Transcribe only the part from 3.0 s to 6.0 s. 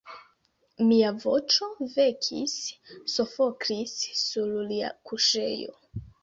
Sofoklis sur lia kuŝejo.